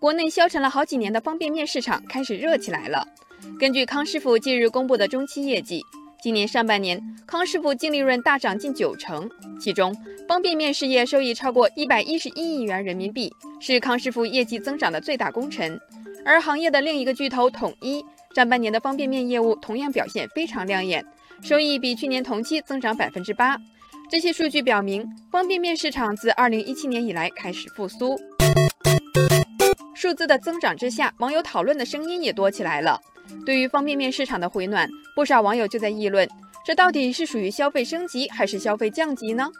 [0.00, 3.06] 国内消沉了好几年的方便面市场开始热起来了。
[3.58, 5.84] 根据康师傅近日公布的中期业绩，
[6.22, 9.28] 今年上半年康师傅净利润大涨近九成，
[9.60, 9.92] 其中
[10.28, 15.78] 方便面事业收益超过一百一十一亿元人民币，是康师傅业绩增长的最大功臣。
[16.24, 18.04] 而行业的另一个巨头统一，
[18.34, 21.04] 上半年的方便面业务同样表现非常亮眼，
[21.42, 23.56] 收益比去年同期增长百分之八。
[24.08, 28.16] 这些数据表明，方便面市场自二零一七年以来开始复苏。
[30.00, 33.00] 数字的增长之下，网友讨论的声音也多起来了。
[33.44, 36.28] 对于方便面市场的回暖，不少网友就在议论：
[36.64, 39.50] 这到底是属于消费升级还是消费降级呢？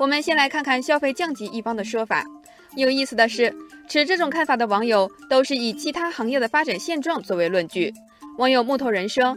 [0.00, 2.26] 我们先来看看消费降级一方的说法。
[2.74, 3.54] 有意思的是，
[3.88, 7.94] 持这种看法的网友都是以其他行业的发展现状作为论据。
[8.38, 9.36] 网友木头人说：“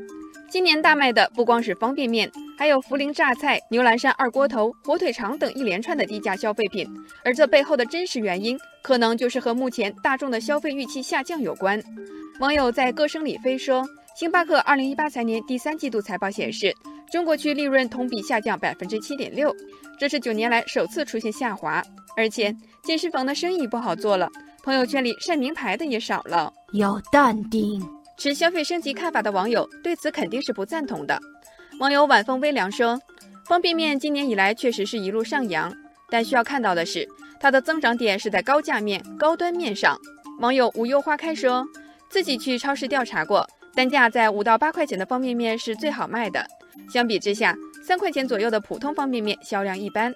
[0.49, 6.87] 今年大卖的不光是方便面。”还有涪陵榨菜、牛栏山二锅头、火腿肠等一连串的低价消费品，
[7.23, 11.81] 而这背后的真实原因，可能就是和目前大众的消费预期下降有关。
[12.39, 16.73] 网友在歌声里飞说，星巴克二零一八财年第三季度财报显示，
[17.11, 19.55] 中国区利润同比下降百分之七点六，
[19.99, 21.81] 这是九年来首次出现下滑，
[22.15, 24.29] 而且健身房的生意不好做了，
[24.63, 26.51] 朋友圈里晒名牌的也少了。
[26.73, 27.81] 要淡定。
[28.15, 31.19] 持消费升级看法的网友对此肯定是不赞同的。
[31.79, 32.99] 网友晚风微凉说
[33.45, 35.73] ：“方便面今年以来确实是一路上扬，
[36.09, 37.07] 但需要看到的是，
[37.39, 39.97] 它的增长点是在高价面、高端面上。”
[40.39, 41.65] 网友无忧花开说
[42.09, 46.45] ：“自己去超市调查过，单价在五到八块钱的方便面是最好卖的，
[46.91, 50.13] 相比之下，三块钱左右的普通方便面销量一般。”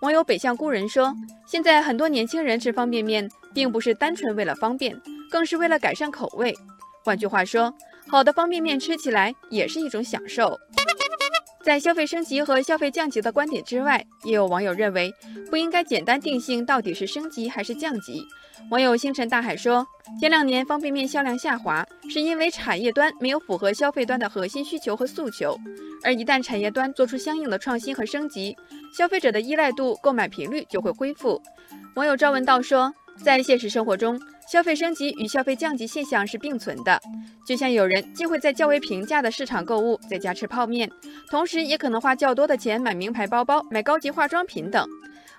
[0.00, 1.14] 网友北向故人说
[1.46, 4.98] ：“现在很多年轻人吃方便面，并不是单纯为了方便，
[5.30, 6.54] 更是为了改善口味。
[7.04, 7.72] 换句话说，
[8.08, 10.58] 好的方便面吃起来也是一种享受。”
[11.64, 15.10] 在消费升级和消费降级的观点之外，也有网友认为
[15.50, 18.22] 不应该简单定性到底是升级还是降级。
[18.70, 19.86] 网友星辰大海说，
[20.20, 25.58] 前两年方便面销量下滑，是因为产业端没有符合消费端的核心需求和诉求，
[26.02, 28.54] 而一旦产业端做出相应的创新和升级，
[28.94, 31.40] 消费者的依赖度、购买频率就会恢复。
[31.94, 32.92] 网友赵文道说，
[33.22, 34.20] 在现实生活中。
[34.50, 37.00] 消费升级与消费降级现象是并存的，
[37.46, 40.88] 就像有人既会在较为平价的市场购物，在家吃泡面，
[41.30, 44.86] 同时也可能花较多的钱买名牌包包、买高级化妆品等。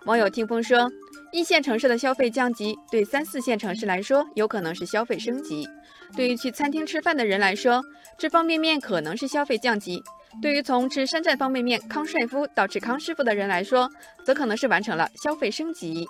[0.06, 0.90] 网友听风说，
[1.32, 5.68] 一线城市的消费降级，对三四线城市来说有可能是消费升级。
[6.16, 7.82] 对于去餐厅吃饭的人来说，
[8.20, 9.98] 吃方便面可能是消费降级；
[10.42, 13.90] 对于从吃山寨方便面康帅夫到吃康师傅的人来说，
[14.24, 16.06] 则可能是完成了消费升级。